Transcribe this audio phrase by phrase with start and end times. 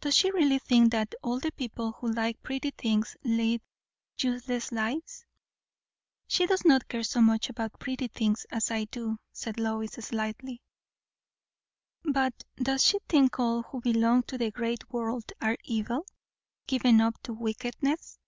[0.00, 3.60] "Does she really think that all the people who like pretty things, lead
[4.18, 5.26] useless lives?"
[6.26, 10.62] "She does not care so much about pretty things as I do," said Lois slightly.
[12.02, 16.06] "But does she think all who belong to the 'great world' are evil?
[16.66, 18.18] given up to wickedness?"